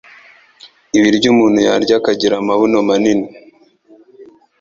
ibiryo 0.97 1.27
umuntu 1.33 1.59
yarya 1.67 1.95
akagira 1.99 2.35
amabuno 2.37 2.77
manini 2.87 3.27